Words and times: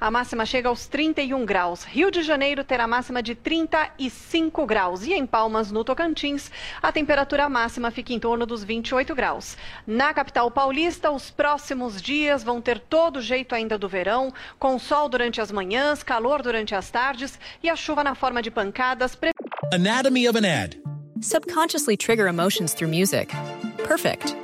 a 0.00 0.10
máxima 0.10 0.44
chega 0.46 0.68
aos 0.68 0.86
31 0.86 1.44
graus. 1.44 1.84
Rio 1.84 2.10
de 2.10 2.22
Janeiro 2.22 2.64
terá 2.64 2.86
máxima 2.86 3.22
de 3.22 3.34
35 3.34 4.66
graus. 4.66 5.04
E 5.06 5.12
em 5.12 5.26
Palmas, 5.26 5.70
no 5.70 5.84
Tocantins, 5.84 6.50
a 6.82 6.90
temperatura 6.90 7.48
máxima 7.48 7.90
fica 7.90 8.12
em 8.12 8.18
torno 8.18 8.46
dos 8.46 8.64
28 8.64 9.14
graus. 9.14 9.56
Na 9.86 10.12
capital 10.12 10.50
paulista, 10.50 11.10
os 11.10 11.30
próximos 11.30 12.00
dias 12.00 12.42
vão 12.42 12.60
ter 12.60 12.78
todo 12.78 13.20
jeito 13.20 13.54
ainda 13.54 13.78
do 13.78 13.88
verão, 13.88 14.32
com 14.58 14.78
sol 14.78 15.08
durante 15.08 15.40
as 15.40 15.50
manhãs, 15.50 16.02
calor 16.02 16.42
durante 16.42 16.74
as 16.74 16.90
tardes 16.90 17.38
e 17.62 17.68
a 17.68 17.76
chuva 17.76 18.02
na 18.02 18.14
forma 18.14 18.42
de 18.42 18.50
pancadas. 18.50 19.18
Anatomy 19.72 20.28
of 20.28 20.36
an 20.36 20.44
ad. 20.44 20.80
Subconsciously 21.20 21.96
trigger 21.96 22.26
emotions 22.26 22.74
through 22.74 22.90
music. 22.90 23.34
Perfect. 23.86 24.43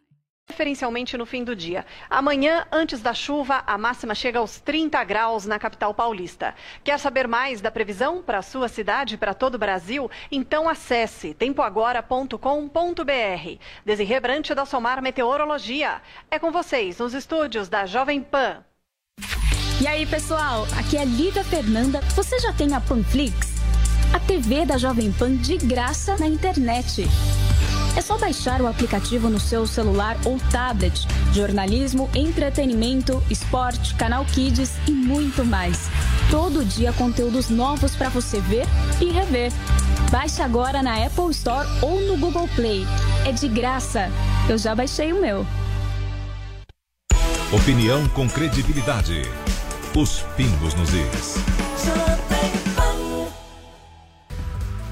preferencialmente 0.51 1.17
no 1.17 1.25
fim 1.25 1.45
do 1.45 1.55
dia. 1.55 1.85
Amanhã, 2.09 2.67
antes 2.71 3.01
da 3.01 3.13
chuva, 3.13 3.63
a 3.65 3.77
máxima 3.77 4.13
chega 4.13 4.39
aos 4.39 4.59
30 4.59 5.01
graus 5.05 5.45
na 5.45 5.57
capital 5.57 5.93
paulista. 5.93 6.53
Quer 6.83 6.99
saber 6.99 7.25
mais 7.25 7.61
da 7.61 7.71
previsão 7.71 8.21
para 8.21 8.39
a 8.39 8.41
sua 8.41 8.67
cidade 8.67 9.15
e 9.15 9.17
para 9.17 9.33
todo 9.33 9.55
o 9.55 9.57
Brasil? 9.57 10.11
Então 10.29 10.67
acesse 10.67 11.33
tempoagora.com.br. 11.33 13.59
Desirê 13.85 14.19
Brante 14.19 14.53
da 14.53 14.65
Somar 14.65 15.01
Meteorologia. 15.01 16.01
É 16.29 16.37
com 16.37 16.51
vocês 16.51 16.99
nos 16.99 17.13
estúdios 17.13 17.69
da 17.69 17.85
Jovem 17.85 18.21
Pan. 18.21 18.65
E 19.81 19.87
aí, 19.87 20.05
pessoal? 20.05 20.67
Aqui 20.77 20.97
é 20.97 21.05
Lívia 21.05 21.45
Fernanda. 21.45 22.01
Você 22.13 22.37
já 22.39 22.51
tem 22.53 22.75
a 22.75 22.81
Panflix? 22.81 23.61
A 24.13 24.19
TV 24.19 24.65
da 24.65 24.77
Jovem 24.77 25.13
Pan 25.13 25.37
de 25.37 25.57
graça 25.57 26.17
na 26.17 26.27
internet. 26.27 27.05
É 27.95 28.01
só 28.01 28.17
baixar 28.17 28.61
o 28.61 28.67
aplicativo 28.67 29.29
no 29.29 29.39
seu 29.39 29.67
celular 29.67 30.17
ou 30.25 30.37
tablet. 30.51 31.07
Jornalismo, 31.33 32.09
entretenimento, 32.15 33.21
esporte, 33.29 33.95
canal 33.95 34.25
Kids 34.25 34.71
e 34.87 34.91
muito 34.91 35.43
mais. 35.43 35.89
Todo 36.29 36.63
dia 36.63 36.93
conteúdos 36.93 37.49
novos 37.49 37.95
para 37.95 38.09
você 38.09 38.39
ver 38.39 38.65
e 39.01 39.11
rever. 39.11 39.51
Baixe 40.09 40.41
agora 40.41 40.81
na 40.81 41.05
Apple 41.05 41.31
Store 41.31 41.67
ou 41.81 41.99
no 42.01 42.17
Google 42.17 42.47
Play. 42.55 42.85
É 43.25 43.31
de 43.31 43.47
graça. 43.47 44.09
Eu 44.49 44.57
já 44.57 44.73
baixei 44.73 45.11
o 45.11 45.21
meu. 45.21 45.45
Opinião 47.51 48.07
com 48.09 48.29
credibilidade. 48.29 49.23
Os 49.93 50.21
pingos 50.37 50.73
nos 50.75 50.93
is. 50.93 52.10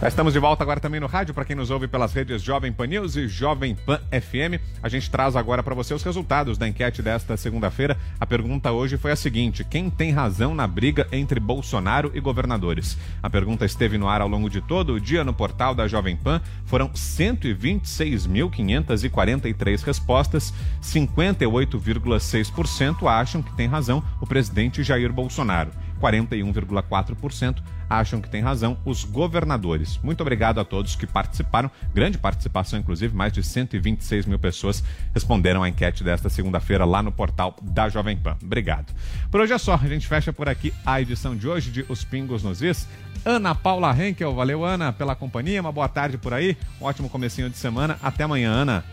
Já 0.02 0.08
estamos 0.08 0.32
de 0.32 0.40
volta 0.40 0.64
agora 0.64 0.80
também 0.80 1.02
no 1.02 1.08
rádio, 1.08 1.34
para 1.34 1.44
quem 1.44 1.58
nos 1.58 1.70
ouve 1.70 1.86
pelas 1.86 2.14
redes 2.14 2.42
Jovem 2.42 2.72
Pan 2.72 2.88
News 2.88 3.18
e 3.18 3.28
Jovem 3.28 3.76
Pan 3.76 4.00
FM. 4.10 4.56
A 4.82 4.88
gente 4.88 5.12
traz 5.12 5.36
agora 5.36 5.62
para 5.62 5.76
você 5.76 5.94
os 5.94 6.04
resultados 6.04 6.58
da 6.58 6.66
enquete 6.66 7.02
desta 7.02 7.36
segunda-feira. 7.36 7.98
A 8.18 8.26
pergunta 8.26 8.72
hoje 8.72 8.96
foi 8.96 9.12
a 9.12 9.16
seguinte: 9.18 9.66
quem 9.66 9.90
tem 9.90 10.12
razão 10.12 10.56
na 10.56 10.66
briga 10.66 11.06
entre 11.12 11.38
Bolsonaro 11.38 12.12
e 12.14 12.22
governadores? 12.22 12.98
A 13.22 13.30
pergunta 13.30 13.66
esteve 13.66 13.98
no 13.98 14.08
ar 14.08 14.22
ao 14.22 14.30
longo 14.30 14.50
de 14.50 14.62
todo 14.62 14.94
o 14.94 15.02
dia 15.02 15.26
no 15.26 15.34
portal 15.34 15.76
da 15.76 15.86
Jovem 15.86 16.16
Pan. 16.16 16.42
Foram 16.64 16.88
126.543 16.92 19.84
respostas. 19.84 20.54
58,6% 20.82 23.06
acham 23.06 23.42
que 23.42 23.54
tem 23.54 23.68
razão 23.68 24.02
o 24.22 24.26
presidente 24.26 24.82
Jair 24.82 25.12
Bolsonaro. 25.12 25.72
41,4% 26.02 27.62
acham 27.90 28.22
que 28.22 28.30
tem 28.30 28.42
razão 28.42 28.78
os 28.86 29.04
governadores. 29.04 30.00
Muito 30.04 30.22
obrigado 30.22 30.60
a 30.60 30.66
todos 30.66 30.96
que 30.96 31.08
participaram, 31.08 31.72
grande 31.94 32.18
participação, 32.18 32.80
inclusive, 32.80 33.16
mais 33.16 33.34
de 33.34 33.42
126 33.42 34.26
mil 34.26 34.40
pessoas 34.40 34.84
responderam 35.14 35.64
à 35.64 35.70
enquete 35.70 36.04
desta 36.04 36.30
segunda-feira 36.30 36.86
lá 36.86 37.02
no 37.02 37.12
portal 37.12 37.56
da 37.62 37.90
Jovem 37.90 38.18
Pan. 38.18 38.38
Obrigado. 38.44 38.94
Por 39.32 39.42
hoje 39.42 39.54
é 39.54 39.58
só, 39.58 39.74
a 39.74 39.88
gente 39.88 40.08
fecha 40.08 40.32
por 40.32 40.48
aqui 40.48 40.74
a 40.86 41.02
edição 41.02 41.36
de 41.36 41.48
hoje 41.48 41.72
de 41.72 41.86
Os 41.90 42.04
Pingos 42.04 42.44
nos 42.44 42.62
Is. 42.62 42.88
Ana 43.26 43.54
Paula 43.56 43.96
Henkel, 43.98 44.34
valeu 44.34 44.64
Ana 44.64 44.94
pela 44.94 45.16
companhia, 45.16 45.60
uma 45.60 45.72
boa 45.72 45.90
tarde 45.90 46.18
por 46.18 46.34
aí, 46.34 46.56
um 46.80 46.86
ótimo 46.86 47.10
comecinho 47.10 47.50
de 47.50 47.58
semana, 47.58 47.98
até 48.02 48.24
amanhã 48.24 48.52
Ana. 48.52 48.84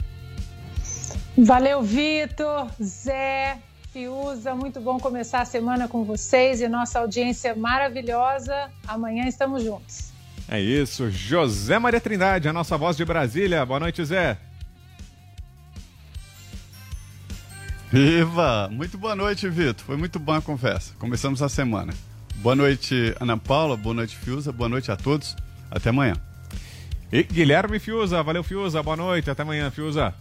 Valeu 1.38 1.82
Vitor, 1.82 2.70
Zé, 2.82 3.58
Fiuza, 3.96 4.54
muito 4.54 4.78
bom 4.78 5.00
começar 5.00 5.40
a 5.40 5.46
semana 5.46 5.88
com 5.88 6.04
vocês 6.04 6.60
e 6.60 6.68
nossa 6.68 6.98
audiência 6.98 7.56
maravilhosa. 7.56 8.70
Amanhã 8.86 9.26
estamos 9.26 9.64
juntos. 9.64 10.12
É 10.46 10.60
isso, 10.60 11.10
José 11.10 11.78
Maria 11.78 11.98
Trindade, 11.98 12.46
a 12.46 12.52
nossa 12.52 12.76
voz 12.76 12.94
de 12.94 13.06
Brasília. 13.06 13.64
Boa 13.64 13.80
noite, 13.80 14.04
Zé. 14.04 14.36
Viva! 17.90 18.68
Muito 18.70 18.98
boa 18.98 19.16
noite, 19.16 19.48
Vitor. 19.48 19.86
Foi 19.86 19.96
muito 19.96 20.18
boa 20.18 20.36
a 20.36 20.42
conversa. 20.42 20.92
Começamos 20.98 21.40
a 21.40 21.48
semana. 21.48 21.94
Boa 22.34 22.54
noite, 22.54 23.14
Ana 23.18 23.38
Paula. 23.38 23.78
Boa 23.78 23.94
noite, 23.94 24.14
Fiuza. 24.14 24.52
Boa 24.52 24.68
noite 24.68 24.92
a 24.92 24.96
todos. 24.96 25.34
Até 25.70 25.88
amanhã. 25.88 26.16
E 27.10 27.22
Guilherme 27.22 27.78
Fiuza. 27.78 28.22
Valeu, 28.22 28.44
Fiuza. 28.44 28.82
Boa 28.82 28.98
noite. 28.98 29.30
Até 29.30 29.40
amanhã, 29.40 29.70
Fiuza. 29.70 30.12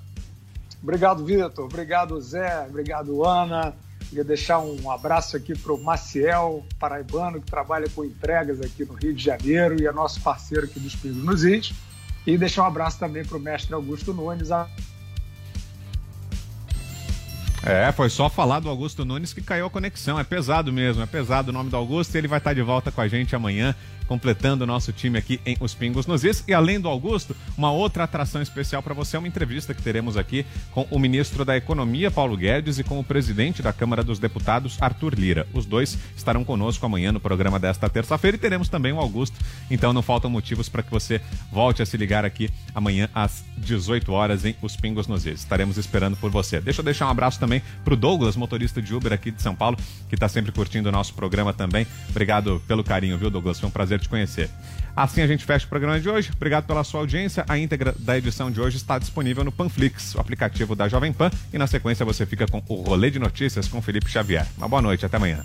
Obrigado, 0.85 1.25
Vitor. 1.25 1.65
Obrigado, 1.65 2.21
Zé. 2.21 2.67
Obrigado, 2.69 3.25
Ana. 3.25 3.73
Queria 4.07 4.23
deixar 4.23 4.59
um 4.59 4.91
abraço 4.91 5.35
aqui 5.35 5.57
para 5.57 5.73
o 5.73 5.83
Maciel, 5.83 6.63
paraibano, 6.79 7.41
que 7.41 7.49
trabalha 7.49 7.89
com 7.89 8.05
entregas 8.05 8.61
aqui 8.61 8.85
no 8.85 8.93
Rio 8.93 9.11
de 9.11 9.23
Janeiro 9.23 9.81
e 9.81 9.87
é 9.87 9.91
nosso 9.91 10.21
parceiro 10.21 10.65
aqui 10.65 10.79
dos 10.79 10.95
Pingos 10.95 11.23
nos 11.23 11.43
Is. 11.43 11.73
E 12.27 12.37
deixar 12.37 12.61
um 12.61 12.65
abraço 12.67 12.99
também 12.99 13.25
para 13.25 13.35
o 13.35 13.39
mestre 13.39 13.73
Augusto 13.73 14.13
Nunes. 14.13 14.49
É, 17.63 17.91
foi 17.91 18.07
só 18.11 18.29
falar 18.29 18.59
do 18.59 18.69
Augusto 18.69 19.03
Nunes 19.03 19.33
que 19.33 19.41
caiu 19.41 19.65
a 19.65 19.69
conexão. 19.71 20.19
É 20.19 20.23
pesado 20.23 20.71
mesmo, 20.71 21.01
é 21.01 21.07
pesado 21.07 21.49
o 21.49 21.53
nome 21.53 21.71
do 21.71 21.75
Augusto. 21.75 22.15
Ele 22.15 22.27
vai 22.27 22.37
estar 22.37 22.53
de 22.53 22.61
volta 22.61 22.91
com 22.91 23.01
a 23.01 23.07
gente 23.07 23.35
amanhã 23.35 23.75
completando 24.07 24.63
o 24.63 24.67
nosso 24.67 24.91
time 24.91 25.17
aqui 25.17 25.39
em 25.45 25.57
Os 25.59 25.73
Pingos 25.73 26.05
nos 26.05 26.23
Is. 26.23 26.43
E 26.47 26.53
além 26.53 26.79
do 26.79 26.87
Augusto, 26.87 27.35
uma 27.57 27.71
outra 27.71 28.03
atração 28.03 28.41
especial 28.41 28.81
para 28.81 28.93
você 28.93 29.15
é 29.15 29.19
uma 29.19 29.27
entrevista 29.27 29.73
que 29.73 29.81
teremos 29.81 30.17
aqui 30.17 30.45
com 30.71 30.87
o 30.89 30.99
ministro 30.99 31.43
da 31.43 31.57
Economia, 31.57 32.11
Paulo 32.11 32.37
Guedes, 32.37 32.79
e 32.79 32.83
com 32.83 32.99
o 32.99 33.03
presidente 33.03 33.61
da 33.61 33.73
Câmara 33.73 34.03
dos 34.03 34.19
Deputados, 34.19 34.77
Arthur 34.81 35.15
Lira. 35.15 35.47
Os 35.53 35.65
dois 35.65 35.97
estarão 36.15 36.43
conosco 36.43 36.85
amanhã 36.85 37.11
no 37.11 37.19
programa 37.19 37.59
desta 37.59 37.89
terça-feira 37.89 38.37
e 38.37 38.39
teremos 38.39 38.69
também 38.69 38.91
o 38.91 38.99
Augusto. 38.99 39.37
Então 39.69 39.93
não 39.93 40.01
faltam 40.01 40.29
motivos 40.29 40.69
para 40.69 40.83
que 40.83 40.91
você 40.91 41.21
volte 41.51 41.81
a 41.81 41.85
se 41.85 41.97
ligar 41.97 42.25
aqui 42.25 42.49
amanhã 42.73 43.09
às 43.13 43.43
18 43.57 44.11
horas 44.11 44.45
em 44.45 44.55
Os 44.61 44.75
Pingos 44.75 45.07
nos 45.07 45.25
Is. 45.25 45.39
Estaremos 45.39 45.77
esperando 45.77 46.17
por 46.17 46.29
você. 46.29 46.59
Deixa 46.59 46.81
eu 46.81 46.85
deixar 46.85 47.07
um 47.07 47.09
abraço 47.09 47.39
também 47.39 47.61
para 47.83 47.93
o 47.93 47.97
Douglas, 47.97 48.35
motorista 48.35 48.81
de 48.81 48.93
Uber 48.93 49.13
aqui 49.13 49.31
de 49.31 49.41
São 49.41 49.55
Paulo, 49.55 49.77
que 50.09 50.15
está 50.15 50.27
sempre 50.27 50.51
curtindo 50.51 50.89
o 50.89 50.91
nosso 50.91 51.13
programa 51.13 51.53
também. 51.53 51.87
Obrigado 52.09 52.61
pelo 52.67 52.83
carinho, 52.83 53.17
viu, 53.17 53.29
Douglas? 53.29 53.59
Foi 53.59 53.69
um 53.69 53.71
prazer 53.71 53.94
prazer 53.95 53.99
te 53.99 54.09
conhecer. 54.09 54.49
Assim 54.95 55.21
a 55.21 55.27
gente 55.27 55.43
fecha 55.43 55.65
o 55.65 55.69
programa 55.69 55.99
de 55.99 56.09
hoje. 56.09 56.31
Obrigado 56.35 56.65
pela 56.65 56.83
sua 56.83 57.01
audiência. 57.01 57.43
A 57.49 57.57
íntegra 57.57 57.93
da 57.99 58.17
edição 58.17 58.49
de 58.49 58.61
hoje 58.61 58.77
está 58.77 58.97
disponível 58.97 59.43
no 59.43 59.51
Panflix, 59.51 60.15
o 60.15 60.21
aplicativo 60.21 60.75
da 60.75 60.87
Jovem 60.87 61.11
Pan. 61.11 61.29
E 61.51 61.57
na 61.57 61.67
sequência 61.67 62.05
você 62.05 62.25
fica 62.25 62.47
com 62.47 62.63
o 62.67 62.81
Rolê 62.81 63.11
de 63.11 63.19
Notícias 63.19 63.67
com 63.67 63.81
Felipe 63.81 64.09
Xavier. 64.09 64.47
Uma 64.57 64.69
boa 64.69 64.81
noite, 64.81 65.05
até 65.05 65.17
amanhã. 65.17 65.43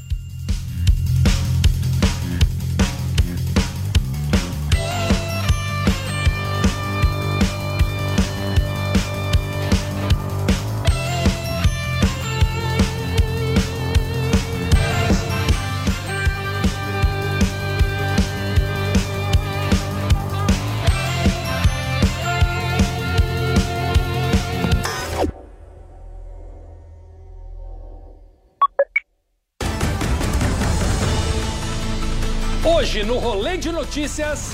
Rolê 33.51 33.59
de 33.59 33.73
Notícias. 33.73 34.53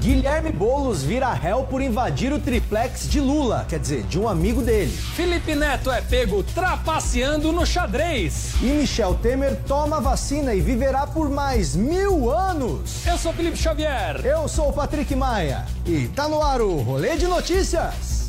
Guilherme 0.00 0.52
Boulos 0.52 1.02
vira 1.02 1.32
réu 1.32 1.62
por 1.62 1.80
invadir 1.80 2.30
o 2.30 2.38
triplex 2.38 3.08
de 3.08 3.18
Lula, 3.18 3.64
quer 3.66 3.78
dizer, 3.78 4.02
de 4.02 4.20
um 4.20 4.28
amigo 4.28 4.60
dele. 4.60 4.90
Felipe 4.90 5.54
Neto 5.54 5.90
é 5.90 6.02
pego 6.02 6.42
trapaceando 6.42 7.50
no 7.52 7.64
xadrez. 7.64 8.52
E 8.60 8.66
Michel 8.66 9.14
Temer 9.14 9.56
toma 9.66 9.98
vacina 9.98 10.54
e 10.54 10.60
viverá 10.60 11.06
por 11.06 11.30
mais 11.30 11.74
mil 11.74 12.30
anos. 12.30 13.06
Eu 13.06 13.16
sou 13.16 13.32
Felipe 13.32 13.56
Xavier. 13.56 14.20
Eu 14.22 14.46
sou 14.46 14.68
o 14.68 14.72
Patrick 14.74 15.16
Maia. 15.16 15.64
E 15.86 16.08
tá 16.08 16.28
no 16.28 16.42
ar 16.42 16.60
o 16.60 16.82
Rolê 16.82 17.16
de 17.16 17.26
Notícias. 17.26 18.28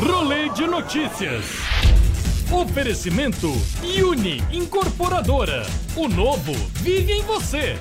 Rolê 0.00 0.48
de 0.48 0.66
Notícias. 0.66 1.81
Oferecimento 2.52 3.50
Uni 4.04 4.42
Incorporadora. 4.52 5.62
O 5.96 6.06
novo 6.06 6.52
vive 6.74 7.10
em 7.10 7.22
você. 7.22 7.78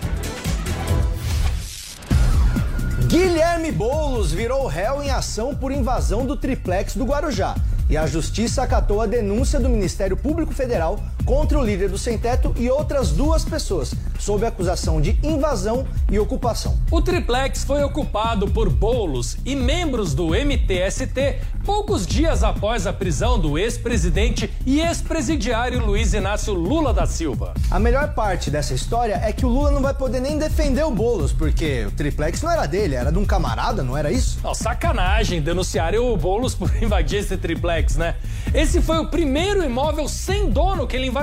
Guilherme 3.07 3.69
Boulos 3.69 4.31
virou 4.31 4.65
réu 4.67 5.03
em 5.03 5.09
ação 5.11 5.53
por 5.53 5.73
invasão 5.73 6.25
do 6.25 6.37
triplex 6.37 6.95
do 6.95 7.03
Guarujá. 7.03 7.53
E 7.89 7.97
a 7.97 8.07
justiça 8.07 8.63
acatou 8.63 9.01
a 9.01 9.05
denúncia 9.05 9.59
do 9.59 9.67
Ministério 9.67 10.15
Público 10.15 10.53
Federal 10.53 11.03
contra 11.25 11.59
o 11.59 11.63
líder 11.63 11.89
do 11.89 11.97
Sem 11.97 12.17
Teto 12.17 12.53
e 12.57 12.69
outras 12.69 13.11
duas 13.11 13.43
pessoas, 13.43 13.93
sob 14.19 14.45
acusação 14.45 15.01
de 15.01 15.17
invasão 15.23 15.85
e 16.11 16.19
ocupação. 16.19 16.77
O 16.89 17.01
triplex 17.01 17.63
foi 17.63 17.83
ocupado 17.83 18.47
por 18.47 18.69
Bolos 18.69 19.37
e 19.45 19.55
membros 19.55 20.13
do 20.13 20.35
MTST 20.35 21.39
poucos 21.65 22.07
dias 22.07 22.43
após 22.43 22.87
a 22.87 22.93
prisão 22.93 23.39
do 23.39 23.57
ex-presidente 23.57 24.51
e 24.65 24.79
ex-presidiário 24.79 25.85
Luiz 25.85 26.13
Inácio 26.13 26.53
Lula 26.53 26.93
da 26.93 27.05
Silva. 27.05 27.53
A 27.69 27.79
melhor 27.79 28.13
parte 28.13 28.49
dessa 28.49 28.73
história 28.73 29.19
é 29.23 29.31
que 29.31 29.45
o 29.45 29.49
Lula 29.49 29.71
não 29.71 29.81
vai 29.81 29.93
poder 29.93 30.19
nem 30.19 30.37
defender 30.37 30.83
o 30.83 30.91
Bolos, 30.91 31.31
porque 31.31 31.85
o 31.85 31.91
triplex 31.91 32.41
não 32.41 32.51
era 32.51 32.65
dele, 32.65 32.95
era 32.95 33.11
de 33.11 33.17
um 33.17 33.25
camarada, 33.25 33.83
não 33.83 33.95
era 33.95 34.11
isso? 34.11 34.39
Não, 34.43 34.53
sacanagem 34.53 35.41
denunciarem 35.41 35.99
o 35.99 36.15
Bolos 36.17 36.55
por 36.55 36.71
invadir 36.81 37.19
esse 37.19 37.37
triplex, 37.37 37.95
né? 37.95 38.15
Esse 38.53 38.81
foi 38.81 38.97
o 38.97 39.07
primeiro 39.07 39.63
imóvel 39.63 40.07
sem 40.07 40.49
dono 40.49 40.87
que 40.87 40.95
ele 40.95 41.07
invadiu. 41.07 41.20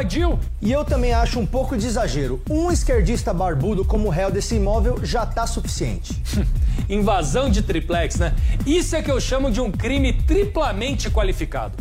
E 0.62 0.70
eu 0.70 0.84
também 0.84 1.12
acho 1.12 1.40
um 1.40 1.46
pouco 1.46 1.76
de 1.76 1.86
exagero. 1.86 2.40
Um 2.48 2.70
esquerdista 2.70 3.34
barbudo 3.34 3.84
como 3.84 4.08
réu 4.08 4.30
desse 4.30 4.54
imóvel 4.54 5.00
já 5.02 5.26
tá 5.26 5.46
suficiente. 5.46 6.22
Invasão 6.88 7.50
de 7.50 7.62
triplex, 7.62 8.16
né? 8.16 8.34
Isso 8.64 8.94
é 8.94 9.02
que 9.02 9.10
eu 9.10 9.20
chamo 9.20 9.50
de 9.50 9.60
um 9.60 9.72
crime 9.72 10.12
triplamente 10.12 11.10
qualificado. 11.10 11.76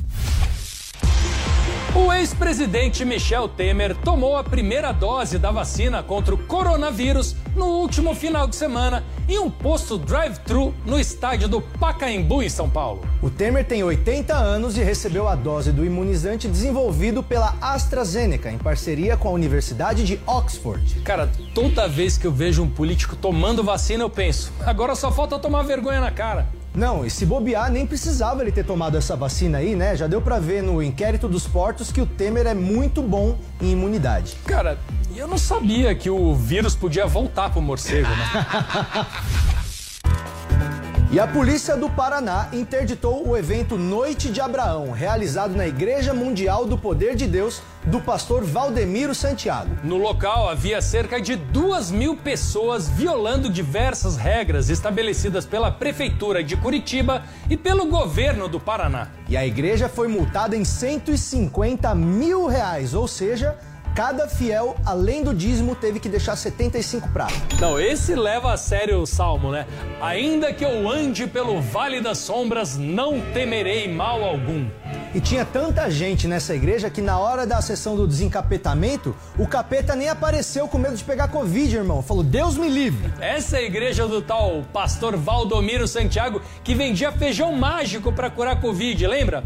O 1.98 2.14
ex-presidente 2.14 3.04
Michel 3.04 3.50
Temer 3.50 3.96
tomou 3.96 4.38
a 4.38 4.44
primeira 4.44 4.92
dose 4.92 5.40
da 5.40 5.50
vacina 5.50 6.04
contra 6.04 6.36
o 6.36 6.38
coronavírus 6.38 7.36
no 7.56 7.66
último 7.66 8.14
final 8.14 8.48
de 8.48 8.56
semana 8.56 9.04
em 9.28 9.40
um 9.40 9.50
posto 9.50 9.98
drive-thru 9.98 10.76
no 10.86 11.00
estádio 11.00 11.48
do 11.48 11.60
Pacaembu, 11.60 12.44
em 12.44 12.50
São 12.50 12.70
Paulo. 12.70 13.04
O 13.20 13.32
Temer 13.32 13.66
tem 13.66 13.84
80 13.84 14.32
anos 14.32 14.78
e 14.78 14.84
recebeu 14.84 15.28
a 15.28 15.34
dose 15.34 15.72
do 15.72 15.84
imunizante 15.84 16.48
desenvolvido 16.48 17.24
pela 17.24 17.56
AstraZeneca, 17.60 18.52
em 18.52 18.60
parceria 18.60 19.18
com 19.18 19.30
a 19.30 19.32
Universidade 19.32 20.04
de 20.04 20.20
Oxford. 20.28 21.02
Cara, 21.02 21.28
toda 21.56 21.88
vez 21.88 22.16
que 22.16 22.28
eu 22.28 22.32
vejo 22.32 22.62
um 22.62 22.70
político 22.70 23.16
tomando 23.16 23.64
vacina, 23.64 24.04
eu 24.04 24.10
penso, 24.10 24.54
agora 24.64 24.94
só 24.94 25.12
falta 25.12 25.40
tomar 25.40 25.64
vergonha 25.64 26.00
na 26.00 26.12
cara. 26.12 26.48
Não, 26.78 27.04
e 27.04 27.10
se 27.10 27.26
bobear, 27.26 27.72
nem 27.72 27.88
precisava 27.88 28.44
ele 28.44 28.52
ter 28.52 28.64
tomado 28.64 28.96
essa 28.96 29.16
vacina 29.16 29.58
aí, 29.58 29.76
né? 29.76 29.96
Já 29.96 30.06
deu 30.06 30.22
pra 30.22 30.38
ver 30.38 30.62
no 30.62 30.80
inquérito 30.80 31.28
dos 31.28 31.48
portos 31.48 31.92
que 31.92 32.00
o 32.00 32.06
Temer 32.06 32.46
é 32.46 32.54
muito 32.54 33.02
bom 33.02 33.36
em 33.60 33.72
imunidade. 33.72 34.38
Cara, 34.46 34.78
eu 35.16 35.28
não 35.28 35.40
sabia 35.40 35.96
que 35.96 36.08
o 36.08 36.36
vírus 36.36 36.76
podia 36.76 37.08
voltar 37.08 37.50
pro 37.50 37.60
morcego, 37.62 38.08
né? 38.08 39.08
E 41.10 41.22
a 41.22 41.26
polícia 41.26 41.78
do 41.78 41.90
Paraná 41.90 42.50
interditou 42.52 43.26
o 43.26 43.38
evento 43.38 43.78
Noite 43.78 44.30
de 44.30 44.42
Abraão, 44.42 44.92
realizado 44.92 45.56
na 45.56 45.66
Igreja 45.66 46.14
Mundial 46.14 46.66
do 46.66 46.78
Poder 46.78 47.16
de 47.16 47.26
Deus 47.26 47.62
do 47.88 48.02
pastor 48.02 48.44
Valdemiro 48.44 49.16
Santiago. 49.16 49.78
No 49.82 49.96
local 49.96 50.50
havia 50.50 50.82
cerca 50.82 51.22
de 51.22 51.38
duas 51.38 51.90
mil 51.90 52.18
pessoas 52.18 52.90
violando 52.90 53.50
diversas 53.50 54.18
regras 54.18 54.70
estabelecidas 54.70 55.46
pela 55.46 55.72
Prefeitura 55.72 56.44
de 56.44 56.58
Curitiba 56.58 57.24
e 57.50 57.56
pelo 57.56 57.86
governo 57.86 58.50
do 58.50 58.60
Paraná. 58.60 59.08
E 59.30 59.38
a 59.38 59.46
igreja 59.46 59.88
foi 59.88 60.10
multada 60.10 60.56
em 60.56 60.66
150 60.66 61.96
mil 61.96 62.46
reais, 62.46 62.94
ou 62.94 63.08
seja, 63.08 63.58
Cada 63.98 64.28
fiel, 64.28 64.76
além 64.86 65.24
do 65.24 65.34
dízimo, 65.34 65.74
teve 65.74 66.00
que 66.00 66.08
deixar 66.08 66.36
75 66.36 67.10
pratos. 67.10 67.36
Não, 67.60 67.80
esse 67.80 68.14
leva 68.14 68.54
a 68.54 68.56
sério 68.56 69.02
o 69.02 69.08
salmo, 69.08 69.52
né? 69.52 69.66
Ainda 70.00 70.54
que 70.54 70.64
eu 70.64 70.88
ande 70.88 71.26
pelo 71.26 71.60
vale 71.60 72.00
das 72.00 72.20
sombras, 72.20 72.78
não 72.78 73.20
temerei 73.34 73.92
mal 73.92 74.24
algum. 74.24 74.70
E 75.16 75.20
tinha 75.20 75.44
tanta 75.44 75.90
gente 75.90 76.28
nessa 76.28 76.54
igreja 76.54 76.92
que 76.92 77.02
na 77.02 77.18
hora 77.18 77.48
da 77.48 77.60
sessão 77.60 77.96
do 77.96 78.08
desencapetamento, 78.08 79.16
o 79.36 79.48
capeta 79.48 79.96
nem 79.96 80.10
apareceu 80.10 80.68
com 80.68 80.78
medo 80.78 80.96
de 80.96 81.04
pegar 81.04 81.30
Covid, 81.30 81.78
irmão. 81.78 82.04
Falou, 82.04 82.22
Deus 82.22 82.56
me 82.56 82.70
livre. 82.70 83.12
Essa 83.20 83.58
é 83.58 83.62
a 83.62 83.64
igreja 83.64 84.06
do 84.06 84.22
tal 84.22 84.64
pastor 84.72 85.18
Valdomiro 85.18 85.88
Santiago 85.88 86.40
que 86.64 86.76
vendia 86.76 87.12
feijão 87.12 87.52
mágico 87.54 88.14
para 88.14 88.30
curar 88.30 88.62
Covid, 88.62 89.08
lembra? 89.08 89.44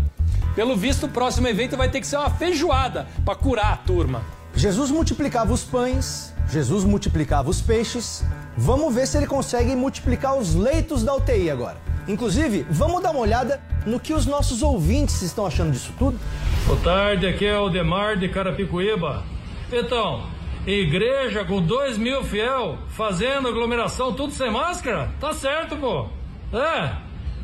Pelo 0.54 0.76
visto, 0.76 1.06
o 1.06 1.10
próximo 1.10 1.48
evento 1.48 1.78
vai 1.78 1.88
ter 1.88 2.02
que 2.02 2.08
ser 2.08 2.18
uma 2.18 2.30
feijoada 2.30 3.08
para 3.24 3.34
curar 3.34 3.72
a 3.72 3.78
turma. 3.78 4.41
Jesus 4.56 4.92
multiplicava 4.92 5.54
os 5.54 5.64
pães, 5.64 6.34
Jesus 6.50 6.84
multiplicava 6.84 7.50
os 7.50 7.62
peixes. 7.62 8.24
Vamos 8.58 8.94
ver 8.94 9.08
se 9.08 9.18
ele 9.18 9.26
consegue 9.26 9.76
multiplicar 9.76 10.38
os 10.38 10.54
leitos 10.54 11.04
da 11.04 11.16
UTI 11.16 11.50
agora. 11.50 11.78
Inclusive, 12.08 12.66
vamos 12.70 13.02
dar 13.02 13.12
uma 13.12 13.22
olhada 13.22 13.62
no 13.86 14.00
que 14.00 14.14
os 14.14 14.26
nossos 14.26 14.62
ouvintes 14.62 15.22
estão 15.22 15.46
achando 15.46 15.72
disso 15.72 15.94
tudo. 15.98 16.20
Boa 16.66 16.80
tarde, 16.82 17.26
aqui 17.28 17.46
é 17.46 17.58
o 17.58 17.70
Demar 17.70 18.18
de 18.18 18.28
Carapicuíba. 18.28 19.24
Então, 19.72 20.28
igreja 20.68 21.46
com 21.46 21.62
dois 21.62 21.98
mil 21.98 22.24
fiel 22.24 22.78
fazendo 22.90 23.48
aglomeração, 23.48 24.14
tudo 24.14 24.34
sem 24.34 24.52
máscara? 24.52 25.10
Tá 25.20 25.34
certo, 25.34 25.78
pô. 25.78 26.08
É, 26.54 26.92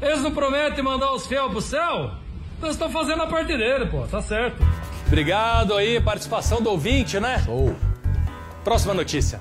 eles 0.01 0.21
não 0.21 0.31
prometem 0.31 0.83
mandar 0.83 1.13
os 1.13 1.25
fiel 1.25 1.49
pro 1.49 1.61
céu? 1.61 2.11
Eles 2.61 2.73
estão 2.73 2.89
fazendo 2.89 3.21
a 3.21 3.27
parte 3.27 3.55
dele, 3.55 3.85
pô, 3.85 4.01
tá 4.07 4.21
certo. 4.21 4.61
Obrigado 5.07 5.73
aí, 5.73 6.01
participação 6.01 6.61
do 6.61 6.69
ouvinte, 6.69 7.17
né? 7.17 7.41
Show. 7.45 7.73
Próxima 8.61 8.93
notícia. 8.93 9.39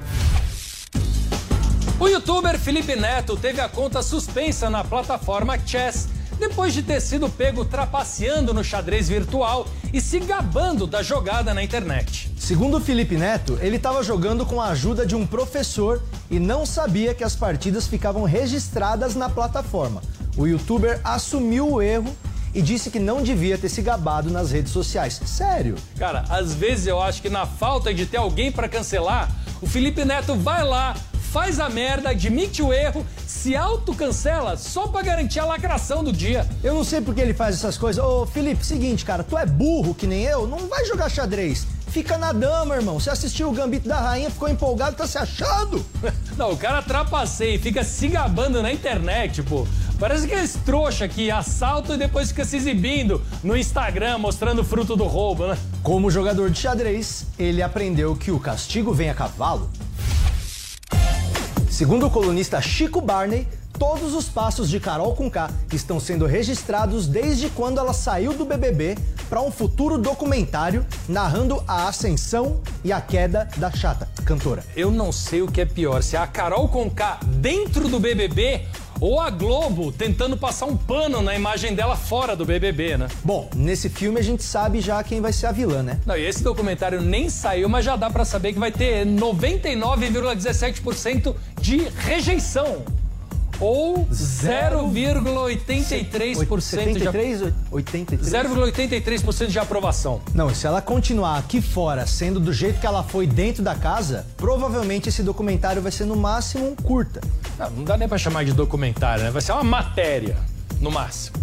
O 1.98 2.06
youtuber 2.06 2.56
Felipe 2.56 2.94
Neto 2.94 3.36
teve 3.36 3.60
a 3.60 3.68
conta 3.68 4.00
suspensa 4.00 4.70
na 4.70 4.84
plataforma 4.84 5.58
Chess 5.58 6.08
depois 6.38 6.72
de 6.72 6.82
ter 6.82 7.00
sido 7.00 7.28
pego 7.28 7.64
trapaceando 7.64 8.54
no 8.54 8.62
xadrez 8.62 9.08
virtual 9.08 9.66
e 9.92 10.00
se 10.00 10.20
gabando 10.20 10.86
da 10.86 11.02
jogada 11.02 11.52
na 11.52 11.64
internet. 11.64 12.30
Segundo 12.38 12.76
o 12.76 12.80
Felipe 12.80 13.16
Neto, 13.16 13.58
ele 13.60 13.76
estava 13.76 14.04
jogando 14.04 14.46
com 14.46 14.60
a 14.60 14.68
ajuda 14.68 15.04
de 15.04 15.16
um 15.16 15.26
professor 15.26 16.00
e 16.30 16.38
não 16.38 16.64
sabia 16.64 17.12
que 17.12 17.24
as 17.24 17.34
partidas 17.34 17.88
ficavam 17.88 18.22
registradas 18.22 19.16
na 19.16 19.28
plataforma. 19.28 20.00
O 20.36 20.46
youtuber 20.46 21.00
assumiu 21.02 21.72
o 21.72 21.82
erro 21.82 22.14
e 22.56 22.62
disse 22.62 22.90
que 22.90 22.98
não 22.98 23.22
devia 23.22 23.58
ter 23.58 23.68
se 23.68 23.82
gabado 23.82 24.30
nas 24.30 24.50
redes 24.50 24.72
sociais. 24.72 25.20
Sério? 25.26 25.74
Cara, 25.98 26.24
às 26.30 26.54
vezes 26.54 26.86
eu 26.86 27.02
acho 27.02 27.20
que 27.20 27.28
na 27.28 27.44
falta 27.44 27.92
de 27.92 28.06
ter 28.06 28.16
alguém 28.16 28.50
para 28.50 28.66
cancelar, 28.66 29.30
o 29.60 29.66
Felipe 29.66 30.06
Neto 30.06 30.34
vai 30.34 30.64
lá, 30.64 30.96
faz 31.30 31.60
a 31.60 31.68
merda, 31.68 32.08
admite 32.08 32.62
o 32.62 32.72
erro, 32.72 33.04
se 33.26 33.54
autocancela 33.54 34.56
só 34.56 34.86
pra 34.86 35.02
garantir 35.02 35.38
a 35.38 35.44
lacração 35.44 36.02
do 36.02 36.10
dia. 36.10 36.48
Eu 36.64 36.72
não 36.72 36.82
sei 36.82 37.02
por 37.02 37.14
que 37.14 37.20
ele 37.20 37.34
faz 37.34 37.56
essas 37.56 37.76
coisas. 37.76 38.02
Ô, 38.02 38.24
Felipe, 38.24 38.64
seguinte, 38.64 39.04
cara, 39.04 39.22
tu 39.22 39.36
é 39.36 39.44
burro 39.44 39.94
que 39.94 40.06
nem 40.06 40.22
eu, 40.22 40.46
não 40.46 40.66
vai 40.66 40.86
jogar 40.86 41.10
xadrez. 41.10 41.66
Fica 41.88 42.18
na 42.18 42.32
dama, 42.32 42.74
irmão. 42.74 42.98
Você 42.98 43.10
assistiu 43.10 43.48
o 43.48 43.52
Gambito 43.52 43.88
da 43.88 44.00
Rainha, 44.00 44.30
ficou 44.30 44.48
empolgado, 44.48 44.96
tá 44.96 45.06
se 45.06 45.16
achando? 45.16 45.84
Não, 46.36 46.52
o 46.52 46.56
cara 46.56 46.82
trapaceia 46.82 47.54
e 47.54 47.58
fica 47.58 47.82
se 47.82 48.08
gabando 48.08 48.60
na 48.60 48.70
internet, 48.70 49.42
pô. 49.42 49.66
Parece 49.98 50.28
que 50.28 50.34
é 50.34 50.44
esse 50.44 50.58
trouxa 50.58 51.08
que 51.08 51.30
assalta 51.30 51.94
e 51.94 51.96
depois 51.96 52.28
fica 52.28 52.44
se 52.44 52.58
exibindo 52.58 53.22
no 53.42 53.56
Instagram, 53.56 54.18
mostrando 54.18 54.60
o 54.60 54.64
fruto 54.64 54.94
do 54.94 55.04
roubo, 55.04 55.46
né? 55.46 55.56
Como 55.82 56.10
jogador 56.10 56.50
de 56.50 56.58
xadrez, 56.58 57.24
ele 57.38 57.62
aprendeu 57.62 58.14
que 58.14 58.30
o 58.30 58.38
castigo 58.38 58.92
vem 58.92 59.08
a 59.08 59.14
cavalo. 59.14 59.70
Segundo 61.70 62.06
o 62.06 62.10
colunista 62.10 62.60
Chico 62.60 63.00
Barney, 63.00 63.48
todos 63.78 64.14
os 64.14 64.28
passos 64.28 64.68
de 64.68 64.78
Carol 64.78 65.14
Conká 65.14 65.50
estão 65.72 65.98
sendo 65.98 66.26
registrados 66.26 67.06
desde 67.06 67.48
quando 67.48 67.78
ela 67.78 67.94
saiu 67.94 68.34
do 68.34 68.44
BBB 68.44 68.98
para 69.30 69.40
um 69.40 69.50
futuro 69.50 69.96
documentário 69.96 70.84
narrando 71.08 71.62
a 71.66 71.88
ascensão 71.88 72.60
e 72.84 72.92
a 72.92 73.00
queda 73.00 73.48
da 73.56 73.70
chata 73.70 74.06
cantora. 74.26 74.62
Eu 74.74 74.90
não 74.90 75.10
sei 75.10 75.40
o 75.40 75.48
que 75.48 75.60
é 75.60 75.64
pior, 75.64 76.02
se 76.02 76.16
é 76.16 76.18
a 76.18 76.26
Carol 76.26 76.68
Conká 76.68 77.18
dentro 77.40 77.88
do 77.88 77.98
BBB 77.98 78.66
Ou 79.00 79.20
a 79.20 79.30
Globo 79.30 79.92
tentando 79.92 80.36
passar 80.36 80.66
um 80.66 80.76
pano 80.76 81.22
na 81.22 81.34
imagem 81.34 81.74
dela 81.74 81.96
fora 81.96 82.34
do 82.34 82.44
BBB, 82.44 82.96
né? 82.96 83.06
Bom, 83.22 83.48
nesse 83.54 83.88
filme 83.88 84.18
a 84.18 84.22
gente 84.22 84.42
sabe 84.42 84.80
já 84.80 85.00
quem 85.04 85.20
vai 85.20 85.32
ser 85.32 85.46
a 85.46 85.52
vilã, 85.52 85.82
né? 85.82 86.00
Não, 86.06 86.16
e 86.16 86.24
esse 86.24 86.42
documentário 86.42 87.02
nem 87.02 87.28
saiu, 87.28 87.68
mas 87.68 87.84
já 87.84 87.96
dá 87.96 88.08
pra 88.08 88.24
saber 88.24 88.52
que 88.52 88.58
vai 88.58 88.72
ter 88.72 89.06
99,17% 89.06 91.34
de 91.60 91.88
rejeição. 91.98 92.82
Ou 93.60 94.06
0,83% 94.06 96.56
de 96.56 96.62
73, 96.62 97.52
83? 97.70 98.30
0,83% 98.30 99.46
de 99.46 99.58
aprovação. 99.58 100.20
Não, 100.34 100.50
e 100.50 100.54
se 100.54 100.66
ela 100.66 100.82
continuar 100.82 101.38
aqui 101.38 101.62
fora, 101.62 102.06
sendo 102.06 102.38
do 102.38 102.52
jeito 102.52 102.78
que 102.80 102.86
ela 102.86 103.02
foi 103.02 103.26
dentro 103.26 103.62
da 103.62 103.74
casa, 103.74 104.26
provavelmente 104.36 105.08
esse 105.08 105.22
documentário 105.22 105.80
vai 105.80 105.92
ser 105.92 106.04
no 106.04 106.16
máximo 106.16 106.68
um 106.68 106.76
curta. 106.76 107.22
Não, 107.58 107.70
não 107.70 107.84
dá 107.84 107.96
nem 107.96 108.08
pra 108.08 108.18
chamar 108.18 108.44
de 108.44 108.52
documentário, 108.52 109.24
né? 109.24 109.30
Vai 109.30 109.40
ser 109.40 109.52
uma 109.52 109.64
matéria, 109.64 110.36
no 110.80 110.90
máximo. 110.90 111.36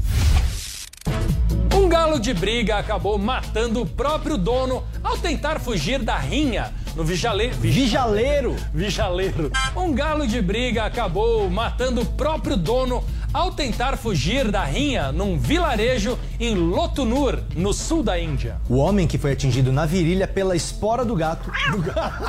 Um 1.74 1.89
galo 1.89 2.20
de 2.20 2.34
briga 2.34 2.77
acabou 2.77 3.17
matando 3.17 3.82
o 3.82 3.86
próprio 3.86 4.38
dono 4.38 4.84
ao 5.03 5.17
tentar 5.17 5.60
fugir 5.60 6.01
da 6.01 6.17
rinha 6.17 6.72
no 6.95 7.03
Vijale... 7.03 7.50
Vijaleiro! 7.50 8.55
Vijaleiro. 8.73 9.51
Um 9.75 9.93
galo 9.93 10.27
de 10.27 10.41
briga 10.41 10.85
acabou 10.85 11.50
matando 11.50 12.01
o 12.01 12.05
próprio 12.05 12.55
dono 12.55 13.03
ao 13.33 13.51
tentar 13.51 13.97
fugir 13.97 14.51
da 14.51 14.63
rinha 14.63 15.12
num 15.12 15.38
vilarejo 15.38 16.17
em 16.39 16.53
Lotunur, 16.53 17.39
no 17.55 17.73
sul 17.73 18.03
da 18.03 18.19
Índia. 18.19 18.57
O 18.69 18.75
homem 18.77 19.07
que 19.07 19.17
foi 19.17 19.31
atingido 19.31 19.71
na 19.71 19.85
virilha 19.85 20.27
pela 20.27 20.55
espora 20.55 21.03
do 21.03 21.15
gato. 21.15 21.51
Do 21.71 21.79
gato. 21.81 22.23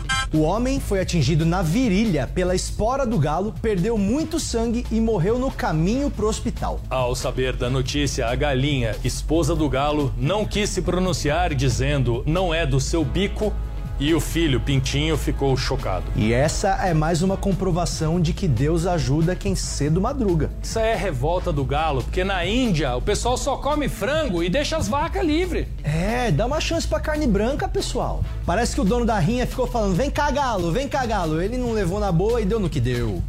O 0.32 0.42
homem 0.42 0.78
foi 0.78 1.00
atingido 1.00 1.44
na 1.44 1.60
virilha 1.60 2.24
pela 2.32 2.54
espora 2.54 3.04
do 3.04 3.18
galo, 3.18 3.52
perdeu 3.60 3.98
muito 3.98 4.38
sangue 4.38 4.86
e 4.88 5.00
morreu 5.00 5.40
no 5.40 5.50
caminho 5.50 6.08
pro 6.08 6.28
hospital. 6.28 6.80
Ao 6.88 7.16
saber 7.16 7.56
da 7.56 7.68
notícia, 7.68 8.28
a 8.28 8.34
galinha, 8.36 8.94
esposa 9.02 9.56
do 9.56 9.68
galo, 9.68 10.14
não 10.16 10.44
quis 10.44 10.70
se 10.70 10.82
pronunciar, 10.82 11.52
dizendo 11.52 12.22
não 12.26 12.54
é 12.54 12.64
do 12.64 12.78
seu 12.78 13.04
bico. 13.04 13.52
E 14.00 14.14
o 14.14 14.20
filho, 14.20 14.58
Pintinho, 14.58 15.14
ficou 15.14 15.54
chocado. 15.58 16.06
E 16.16 16.32
essa 16.32 16.68
é 16.86 16.94
mais 16.94 17.20
uma 17.20 17.36
comprovação 17.36 18.18
de 18.18 18.32
que 18.32 18.48
Deus 18.48 18.86
ajuda 18.86 19.36
quem 19.36 19.54
cedo 19.54 20.00
madruga. 20.00 20.48
Isso 20.62 20.78
é 20.78 20.94
revolta 20.94 21.52
do 21.52 21.62
galo, 21.66 22.02
porque 22.02 22.24
na 22.24 22.46
Índia 22.46 22.96
o 22.96 23.02
pessoal 23.02 23.36
só 23.36 23.58
come 23.58 23.90
frango 23.90 24.42
e 24.42 24.48
deixa 24.48 24.78
as 24.78 24.88
vacas 24.88 25.22
livres. 25.22 25.66
É, 25.84 26.30
dá 26.30 26.46
uma 26.46 26.62
chance 26.62 26.88
pra 26.88 26.98
carne 26.98 27.26
branca, 27.26 27.68
pessoal. 27.68 28.24
Parece 28.46 28.74
que 28.74 28.80
o 28.80 28.84
dono 28.84 29.04
da 29.04 29.18
rinha 29.18 29.46
ficou 29.46 29.66
falando: 29.66 29.94
vem 29.94 30.10
cá, 30.10 30.30
galo, 30.30 30.72
vem 30.72 30.88
cá, 30.88 31.04
galo. 31.04 31.42
Ele 31.42 31.58
não 31.58 31.72
levou 31.72 32.00
na 32.00 32.10
boa 32.10 32.40
e 32.40 32.46
deu 32.46 32.58
no 32.58 32.70
que 32.70 32.80
deu. 32.80 33.22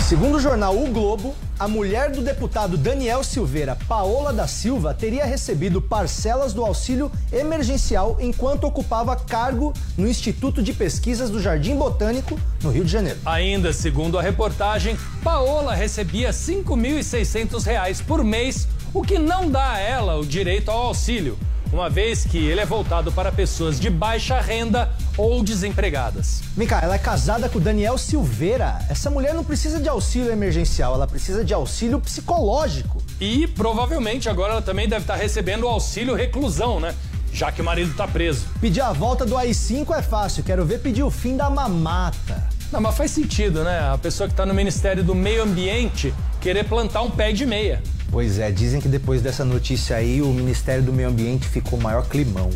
Segundo 0.00 0.38
o 0.38 0.40
jornal 0.40 0.76
O 0.76 0.88
Globo, 0.88 1.36
a 1.62 1.68
mulher 1.68 2.10
do 2.10 2.20
deputado 2.20 2.76
Daniel 2.76 3.22
Silveira, 3.22 3.78
Paola 3.86 4.32
da 4.32 4.48
Silva, 4.48 4.92
teria 4.92 5.24
recebido 5.24 5.80
parcelas 5.80 6.52
do 6.52 6.64
auxílio 6.64 7.08
emergencial 7.32 8.16
enquanto 8.18 8.64
ocupava 8.64 9.14
cargo 9.14 9.72
no 9.96 10.08
Instituto 10.08 10.60
de 10.60 10.72
Pesquisas 10.72 11.30
do 11.30 11.40
Jardim 11.40 11.76
Botânico, 11.76 12.36
no 12.64 12.72
Rio 12.72 12.84
de 12.84 12.90
Janeiro. 12.90 13.20
Ainda 13.24 13.72
segundo 13.72 14.18
a 14.18 14.22
reportagem, 14.22 14.98
Paola 15.22 15.72
recebia 15.72 16.30
5.600 16.30 17.62
reais 17.62 18.00
por 18.00 18.24
mês, 18.24 18.66
o 18.92 19.00
que 19.00 19.16
não 19.16 19.48
dá 19.48 19.74
a 19.74 19.78
ela 19.78 20.18
o 20.18 20.26
direito 20.26 20.68
ao 20.68 20.86
auxílio, 20.86 21.38
uma 21.72 21.88
vez 21.88 22.24
que 22.24 22.36
ele 22.36 22.60
é 22.60 22.66
voltado 22.66 23.10
para 23.10 23.32
pessoas 23.32 23.80
de 23.80 23.88
baixa 23.88 24.38
renda 24.40 24.90
ou 25.16 25.42
desempregadas. 25.42 26.42
Vem 26.54 26.68
cá, 26.68 26.80
ela 26.82 26.94
é 26.94 26.98
casada 26.98 27.48
com 27.48 27.58
o 27.58 27.60
Daniel 27.60 27.96
Silveira. 27.96 28.78
Essa 28.90 29.08
mulher 29.08 29.32
não 29.34 29.42
precisa 29.42 29.80
de 29.80 29.88
auxílio 29.88 30.30
emergencial, 30.30 30.94
ela 30.94 31.06
precisa 31.06 31.42
de 31.42 31.54
auxílio 31.54 31.98
psicológico. 31.98 33.02
E 33.18 33.46
provavelmente 33.46 34.28
agora 34.28 34.52
ela 34.52 34.62
também 34.62 34.86
deve 34.86 35.02
estar 35.02 35.16
recebendo 35.16 35.64
o 35.64 35.68
auxílio 35.68 36.14
reclusão, 36.14 36.78
né? 36.78 36.94
Já 37.32 37.50
que 37.50 37.62
o 37.62 37.64
marido 37.64 37.94
tá 37.94 38.06
preso. 38.06 38.46
Pedir 38.60 38.82
a 38.82 38.92
volta 38.92 39.24
do 39.24 39.38
AI-5 39.38 39.96
é 39.96 40.02
fácil, 40.02 40.44
quero 40.44 40.66
ver 40.66 40.80
pedir 40.80 41.02
o 41.02 41.10
fim 41.10 41.38
da 41.38 41.48
mamata. 41.48 42.46
Não, 42.70 42.80
mas 42.80 42.94
faz 42.94 43.10
sentido, 43.10 43.64
né? 43.64 43.80
A 43.92 43.96
pessoa 43.96 44.28
que 44.28 44.34
tá 44.34 44.44
no 44.44 44.52
Ministério 44.52 45.02
do 45.02 45.14
Meio 45.14 45.42
Ambiente 45.42 46.12
querer 46.40 46.64
plantar 46.64 47.00
um 47.02 47.10
pé 47.10 47.32
de 47.32 47.46
meia. 47.46 47.82
Pois 48.12 48.38
é, 48.38 48.50
dizem 48.50 48.78
que 48.78 48.88
depois 48.88 49.22
dessa 49.22 49.42
notícia 49.42 49.96
aí 49.96 50.20
o 50.20 50.26
Ministério 50.26 50.82
do 50.82 50.92
Meio 50.92 51.08
Ambiente 51.08 51.48
ficou 51.48 51.80
maior 51.80 52.06
climão. 52.06 52.50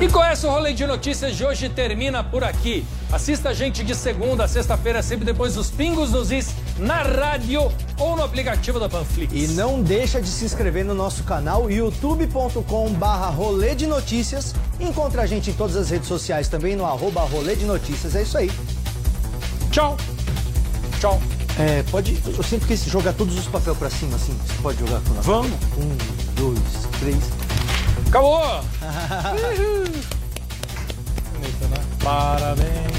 E 0.00 0.08
com 0.08 0.22
essa 0.22 0.46
o 0.46 0.50
rolê 0.50 0.72
de 0.72 0.86
notícias 0.86 1.34
de 1.34 1.44
hoje 1.44 1.68
termina 1.68 2.22
por 2.22 2.44
aqui. 2.44 2.86
Assista 3.10 3.48
a 3.48 3.54
gente 3.54 3.82
de 3.82 3.92
segunda 3.94 4.44
a 4.44 4.48
sexta-feira, 4.48 5.02
sempre 5.02 5.24
depois 5.24 5.54
dos 5.54 5.68
Pingos 5.68 6.12
nos 6.12 6.30
Is, 6.30 6.54
na 6.78 7.02
rádio 7.02 7.72
ou 7.98 8.14
no 8.14 8.22
aplicativo 8.22 8.78
da 8.78 8.88
Panflix. 8.88 9.32
E 9.34 9.48
não 9.54 9.82
deixa 9.82 10.22
de 10.22 10.28
se 10.28 10.44
inscrever 10.44 10.84
no 10.84 10.94
nosso 10.94 11.24
canal 11.24 11.68
youtube.com 11.68 12.92
barra 12.92 13.30
rolê 13.30 13.74
de 13.74 13.86
notícias. 13.88 14.54
Encontra 14.78 15.22
a 15.22 15.26
gente 15.26 15.50
em 15.50 15.54
todas 15.54 15.74
as 15.74 15.90
redes 15.90 16.06
sociais 16.06 16.46
também 16.46 16.76
no 16.76 16.84
arroba 16.84 17.22
rolê 17.22 17.56
de 17.56 17.64
notícias. 17.64 18.14
É 18.14 18.22
isso 18.22 18.38
aí. 18.38 18.50
Tchau. 19.72 19.96
Tchau. 21.00 21.20
É, 21.58 21.82
pode. 21.90 22.18
Eu 22.26 22.42
sempre 22.42 22.68
quis 22.68 22.84
jogar 22.84 23.14
todos 23.14 23.36
os 23.38 23.46
papéis 23.46 23.76
pra 23.78 23.88
cima, 23.88 24.16
assim. 24.16 24.36
Você 24.46 24.62
pode 24.62 24.78
jogar 24.78 25.00
com 25.00 25.14
nós? 25.14 25.24
Vamos. 25.24 25.52
Um, 25.78 25.96
dois, 26.34 26.58
três. 27.00 27.16
Acabou! 28.08 28.40
Bonito, 31.32 31.68
né? 31.70 31.76
Parabéns. 32.02 32.96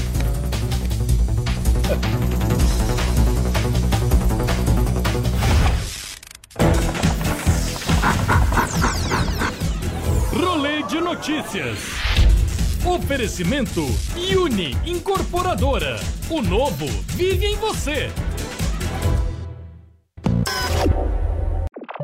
Rolê 10.32 10.82
de 10.82 11.00
notícias. 11.00 11.78
Oferecimento 12.84 13.84
Uni 14.36 14.76
Incorporadora. 14.84 16.00
O 16.28 16.40
novo 16.42 16.86
vive 17.14 17.46
em 17.46 17.56
você. 17.56 18.10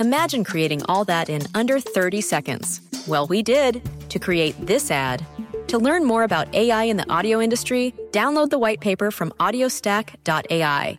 Imagine 0.00 0.44
creating 0.44 0.82
all 0.88 1.04
that 1.04 1.28
in 1.28 1.42
under 1.54 1.78
30 1.80 2.20
seconds. 2.20 2.80
Well, 3.06 3.26
we 3.26 3.42
did 3.42 3.82
to 4.10 4.18
create 4.18 4.54
this 4.66 4.90
ad. 4.90 5.24
To 5.68 5.78
learn 5.78 6.04
more 6.04 6.22
about 6.22 6.54
AI 6.54 6.84
in 6.84 6.96
the 6.96 7.10
audio 7.10 7.40
industry, 7.40 7.94
download 8.10 8.50
the 8.50 8.58
white 8.58 8.80
paper 8.80 9.10
from 9.10 9.30
audiostack.ai. 9.40 10.98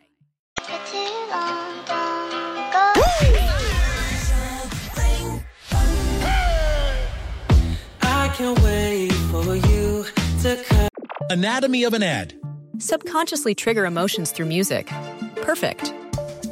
I 8.02 8.36
can't 8.36 8.60
wait 8.62 9.12
for 9.32 9.56
you 9.56 10.06
to 10.42 10.64
come. 10.68 10.90
Anatomy 11.30 11.84
of 11.84 11.94
an 11.94 12.04
ad. 12.04 12.34
Subconsciously 12.80 13.54
trigger 13.56 13.86
emotions 13.86 14.32
through 14.32 14.48
music. 14.48 14.88
Perfect. 15.38 15.94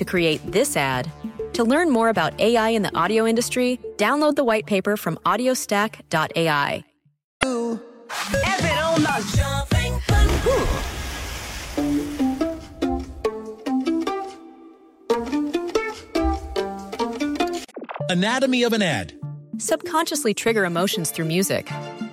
to 0.00 0.04
create 0.06 0.40
this 0.50 0.78
ad. 0.78 1.12
To 1.52 1.62
learn 1.62 1.90
more 1.90 2.08
about 2.08 2.32
AI 2.40 2.70
in 2.70 2.82
the 2.82 2.94
audio 2.96 3.26
industry, 3.26 3.78
download 3.98 4.34
the 4.34 4.44
white 4.44 4.64
paper 4.64 4.96
from 4.96 5.18
audiostack.ai. 5.26 6.84
É 8.42 8.56
verão 8.62 8.98
na 8.98 9.20
Jovem 9.20 10.00
Pan. 10.06 10.20
Anatomy 18.08 18.64
of 18.64 18.72
an 18.72 18.82
ad. 18.82 19.12
Subconsciously 19.58 20.32
trigger 20.34 20.64
emotions 20.64 21.10
through 21.10 21.26
music. 21.26 21.66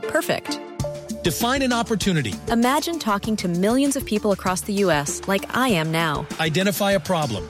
Perfect. 0.03 0.59
Define 1.23 1.61
an 1.61 1.73
opportunity. 1.73 2.33
Imagine 2.49 2.99
talking 2.99 3.35
to 3.37 3.47
millions 3.47 3.95
of 3.95 4.05
people 4.05 4.33
across 4.33 4.61
the 4.61 4.73
US 4.85 5.21
like 5.27 5.55
I 5.55 5.69
am 5.69 5.91
now. 5.91 6.27
Identify 6.39 6.91
a 6.91 6.99
problem. 6.99 7.49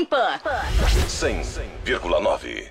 Jovem 0.00 0.06
Pan. 0.06 0.40
100,9. 1.08 2.70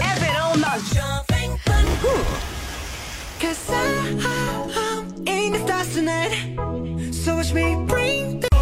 É 0.00 0.14
verão 0.20 0.56
na 0.56 0.78
Jovem 0.78 1.58
Pan. 1.64 1.84
Cause 3.40 3.70
I, 3.70 3.74
I, 4.20 5.30
ain't 5.30 5.56
it 5.56 5.66
fascinating? 5.66 7.12
So 7.12 7.36
watch 7.36 7.52
me 7.52 7.76
bring 7.86 8.40
the 8.40 8.57